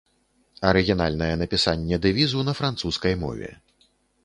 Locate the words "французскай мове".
2.63-3.49